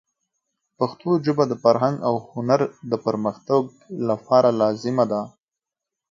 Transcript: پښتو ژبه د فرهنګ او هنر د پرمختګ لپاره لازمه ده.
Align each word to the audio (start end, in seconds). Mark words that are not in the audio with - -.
پښتو 0.77 1.09
ژبه 1.25 1.43
د 1.47 1.53
فرهنګ 1.63 1.95
او 2.07 2.15
هنر 2.29 2.61
د 2.91 2.93
پرمختګ 3.05 3.63
لپاره 4.09 4.49
لازمه 4.61 5.05
ده. 5.11 5.21